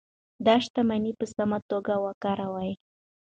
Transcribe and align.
دا 0.45 0.55
شتمني 0.63 1.11
په 1.19 1.25
سمه 1.35 1.59
توګه 1.71 1.93
وکاروئ. 2.05 2.71